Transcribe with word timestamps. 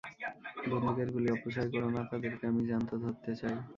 বন্দুকের 0.71 1.09
গুলি 1.13 1.29
অপচয় 1.35 1.69
করো 1.73 1.87
না, 1.95 2.01
তাদেরকে 2.11 2.43
আমি 2.51 2.61
জ্যান্ত 2.69 2.91
ধরতে 3.03 3.31
চাই। 3.39 3.55